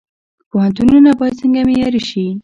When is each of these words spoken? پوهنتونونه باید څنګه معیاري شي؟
پوهنتونونه 0.49 1.09
باید 1.19 1.39
څنګه 1.41 1.59
معیاري 1.67 2.01
شي؟ 2.09 2.25